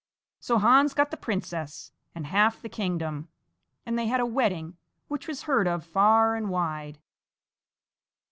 So 0.39 0.57
Hans 0.57 0.95
got 0.95 1.11
the 1.11 1.15
princess 1.15 1.91
and 2.15 2.25
half 2.25 2.59
the 2.63 2.69
kingdom, 2.69 3.27
and 3.85 3.99
they 3.99 4.07
had 4.07 4.19
a 4.19 4.25
wedding 4.25 4.75
which 5.09 5.27
was 5.27 5.43
heard 5.43 5.67
of 5.67 5.85
far 5.85 6.33
and 6.33 6.49
wide. 6.49 6.97